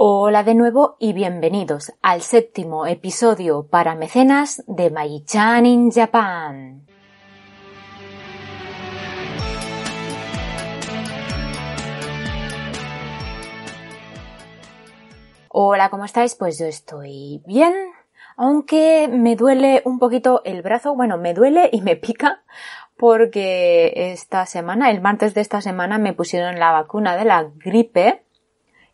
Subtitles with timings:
[0.00, 6.86] Hola de nuevo y bienvenidos al séptimo episodio para mecenas de Maichan in Japan.
[15.48, 16.36] Hola, ¿cómo estáis?
[16.36, 17.74] Pues yo estoy bien,
[18.36, 22.44] aunque me duele un poquito el brazo, bueno, me duele y me pica
[22.96, 28.27] porque esta semana, el martes de esta semana, me pusieron la vacuna de la gripe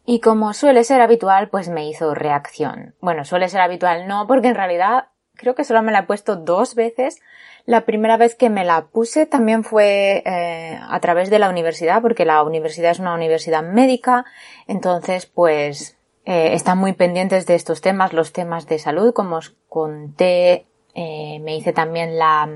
[0.07, 2.95] y como suele ser habitual, pues me hizo reacción.
[3.01, 6.37] Bueno, suele ser habitual no, porque en realidad creo que solo me la he puesto
[6.37, 7.21] dos veces.
[7.67, 12.03] La primera vez que me la puse también fue eh, a través de la universidad,
[12.03, 14.27] porque la universidad es una universidad médica,
[14.67, 15.97] entonces pues
[16.27, 21.41] eh, están muy pendientes de estos temas, los temas de salud, como os conté, eh,
[21.41, 22.49] me hice también la,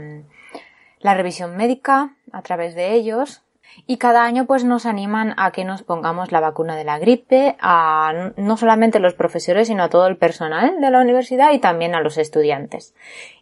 [1.01, 3.43] la revisión médica a través de ellos,
[3.87, 7.57] y cada año pues nos animan a que nos pongamos la vacuna de la gripe
[7.61, 11.95] a no solamente los profesores sino a todo el personal de la universidad y también
[11.95, 12.95] a los estudiantes.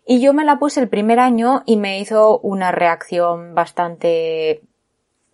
[0.04, 4.62] Y yo me la puse el primer año y me hizo una reacción bastante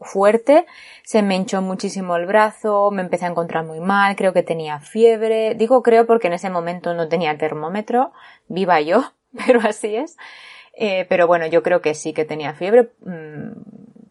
[0.02, 0.66] fuerte,
[1.04, 4.80] se me hinchó muchísimo el brazo, me empecé a encontrar muy mal, creo que tenía
[4.80, 8.12] fiebre, digo creo porque en ese momento no tenía termómetro,
[8.48, 9.04] viva yo,
[9.46, 10.16] pero así es.
[10.74, 13.52] Eh, pero bueno, yo creo que sí que tenía fiebre, mmm,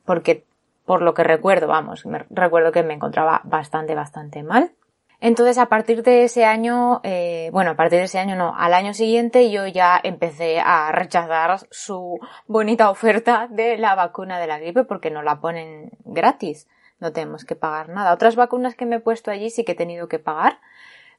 [0.06, 0.46] porque
[0.92, 4.74] por lo que recuerdo, vamos, me, recuerdo que me encontraba bastante, bastante mal.
[5.22, 8.74] Entonces, a partir de ese año, eh, bueno, a partir de ese año no, al
[8.74, 14.60] año siguiente yo ya empecé a rechazar su bonita oferta de la vacuna de la
[14.60, 16.68] gripe porque no la ponen gratis,
[17.00, 18.14] no tenemos que pagar nada.
[18.14, 20.60] Otras vacunas que me he puesto allí sí que he tenido que pagar,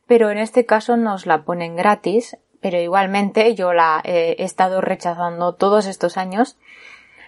[0.06, 5.54] pero en este caso nos la ponen gratis, pero igualmente yo la he estado rechazando
[5.54, 6.58] todos estos años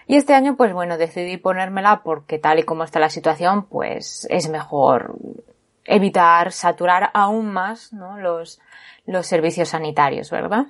[0.07, 4.27] y este año, pues bueno, decidí ponérmela porque tal y como está la situación, pues
[4.29, 5.15] es mejor
[5.85, 8.59] evitar saturar aún más los,
[9.05, 10.67] los servicios sanitarios, ¿verdad?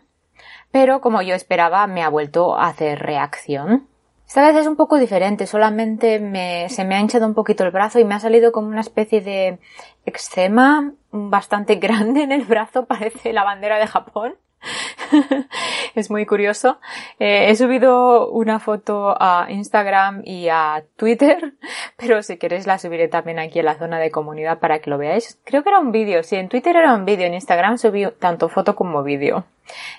[0.72, 3.88] Pero como yo esperaba, me ha vuelto a hacer reacción.
[4.28, 7.72] Esta vez es un poco diferente, solamente me, se me ha hinchado un poquito el
[7.72, 9.60] brazo y me ha salido como una especie de
[10.06, 14.36] eczema bastante grande en el brazo, parece la bandera de Japón.
[15.96, 16.80] es muy curioso.
[17.20, 21.54] Eh, he subido una foto a Instagram y a Twitter,
[21.98, 24.98] pero si queréis la subiré también aquí en la zona de comunidad para que lo
[24.98, 25.40] veáis.
[25.44, 28.50] Creo que era un vídeo, sí, en Twitter era un vídeo, en Instagram subí tanto
[28.50, 29.46] foto como vídeo.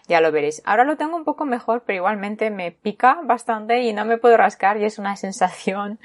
[0.06, 0.62] Ya lo veréis.
[0.64, 4.36] Ahora lo tengo un poco mejor, pero igualmente me pica bastante y no me puedo
[4.36, 5.98] rascar y es una sensación,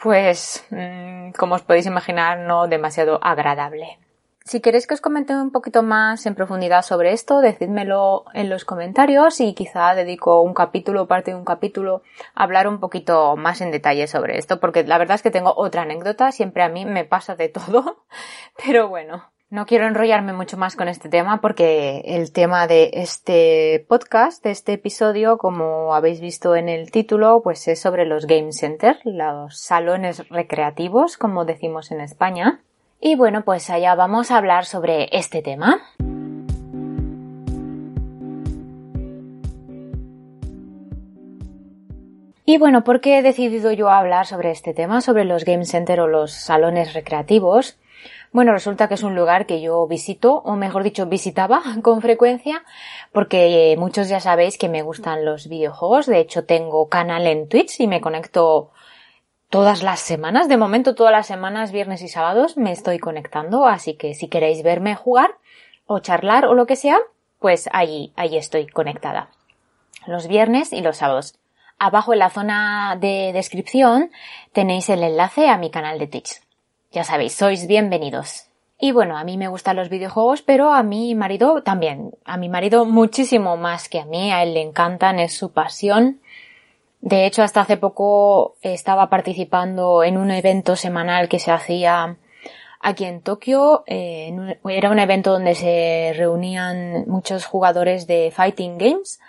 [0.00, 3.98] pues, mmm, como os podéis imaginar, no demasiado agradable.
[4.48, 8.64] Si queréis que os comente un poquito más en profundidad sobre esto, decídmelo en los
[8.64, 12.00] comentarios y quizá dedico un capítulo parte de un capítulo
[12.34, 15.52] a hablar un poquito más en detalle sobre esto, porque la verdad es que tengo
[15.54, 18.06] otra anécdota, siempre a mí me pasa de todo,
[18.64, 19.30] pero bueno.
[19.50, 24.50] No quiero enrollarme mucho más con este tema porque el tema de este podcast, de
[24.50, 29.58] este episodio, como habéis visto en el título, pues es sobre los game centers, los
[29.58, 32.62] salones recreativos, como decimos en España.
[33.00, 35.80] Y bueno, pues allá vamos a hablar sobre este tema.
[42.44, 46.00] Y bueno, ¿por qué he decidido yo hablar sobre este tema, sobre los game center
[46.00, 47.78] o los salones recreativos?
[48.32, 52.64] Bueno, resulta que es un lugar que yo visito, o mejor dicho, visitaba con frecuencia,
[53.12, 56.06] porque muchos ya sabéis que me gustan los videojuegos.
[56.06, 58.70] De hecho, tengo canal en Twitch y me conecto
[59.50, 63.94] todas las semanas, de momento todas las semanas, viernes y sábados, me estoy conectando, así
[63.94, 65.30] que si queréis verme jugar
[65.86, 66.98] o charlar o lo que sea,
[67.38, 69.30] pues allí, allí estoy conectada.
[70.06, 71.38] Los viernes y los sábados.
[71.78, 74.10] Abajo en la zona de descripción
[74.52, 76.42] tenéis el enlace a mi canal de Twitch.
[76.90, 78.46] Ya sabéis, sois bienvenidos.
[78.80, 82.12] Y bueno, a mí me gustan los videojuegos, pero a mi marido también.
[82.24, 86.20] A mi marido muchísimo más que a mí, a él le encantan, es su pasión.
[87.00, 92.16] De hecho, hasta hace poco estaba participando en un evento semanal que se hacía
[92.80, 93.84] aquí en Tokio.
[93.86, 99.20] Eh, era un evento donde se reunían muchos jugadores de fighting games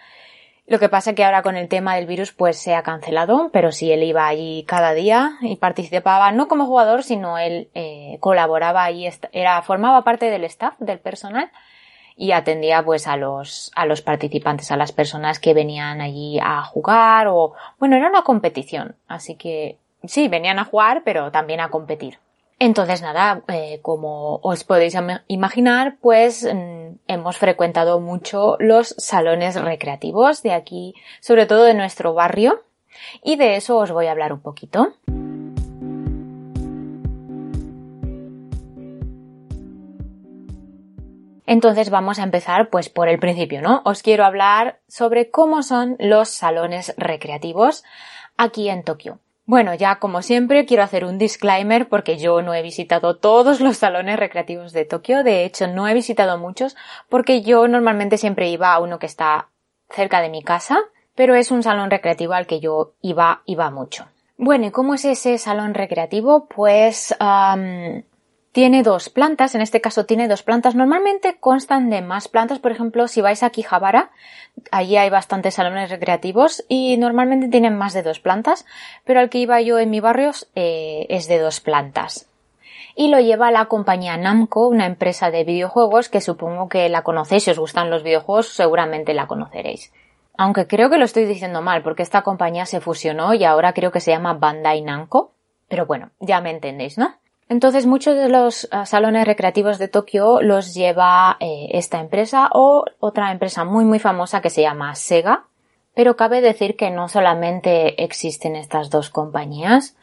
[0.68, 3.50] Lo que pasa es que ahora con el tema del virus pues se ha cancelado,
[3.51, 8.18] pero sí él iba allí cada día y participaba no como jugador, sino él eh,
[8.19, 11.51] colaboraba allí, era, formaba parte del staff, del personal
[12.21, 16.62] y atendía pues a los, a los participantes, a las personas que venían allí a
[16.63, 21.69] jugar o, bueno, era una competición, así que sí, venían a jugar, pero también a
[21.69, 22.19] competir.
[22.60, 30.44] Entonces, nada, eh, como os podéis imaginar, pues mm, hemos frecuentado mucho los salones recreativos
[30.44, 32.63] de aquí, sobre todo de nuestro barrio,
[33.24, 34.89] y de eso os voy a hablar un poquito.
[41.49, 43.81] Entonces vamos a empezar pues por el principio, ¿no?
[43.83, 47.83] Os quiero hablar sobre cómo son los salones recreativos
[48.37, 49.17] aquí en Tokio.
[49.45, 53.77] Bueno, ya como siempre quiero hacer un disclaimer porque yo no he visitado todos los
[53.77, 56.77] salones recreativos de Tokio, de hecho no he visitado muchos
[57.09, 59.47] porque yo normalmente siempre iba a uno que está
[59.89, 60.77] cerca de mi casa,
[61.15, 64.05] pero es un salón recreativo al que yo iba, iba mucho.
[64.37, 66.45] Bueno, ¿y cómo es ese salón recreativo?
[66.45, 67.15] Pues
[68.51, 70.75] tiene dos plantas, en este caso tiene dos plantas.
[70.75, 74.11] Normalmente constan de más plantas, por ejemplo, si vais a Kijabara,
[74.71, 78.65] allí hay bastantes salones recreativos y normalmente tienen más de dos plantas,
[79.05, 82.27] pero al que iba yo en mi barrio eh, es de dos plantas.
[82.95, 87.43] Y lo lleva la compañía Namco, una empresa de videojuegos que supongo que la conocéis,
[87.43, 89.93] si os gustan los videojuegos seguramente la conoceréis.
[90.37, 93.91] Aunque creo que lo estoy diciendo mal porque esta compañía se fusionó y ahora creo
[93.91, 95.33] que se llama Bandai Namco.
[95.67, 97.13] Pero bueno, ya me entendéis, ¿no?
[97.49, 102.85] Entonces muchos de los ah, salones recreativos de Tokio los lleva eh, esta empresa o
[102.99, 105.47] otra empresa muy muy famosa que se llama Sega.
[105.95, 109.97] Pero cabe decir que no solamente existen estas dos compañías.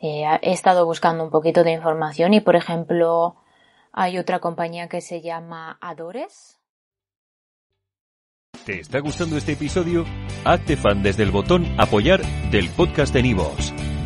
[0.00, 3.34] Eh, he estado buscando un poquito de información y por ejemplo
[3.92, 6.60] hay otra compañía que se llama Adores.
[8.64, 10.04] ¿Te está gustando este episodio?
[10.44, 12.22] Hazte fan desde el botón apoyar
[12.52, 13.74] del podcast de Nivos.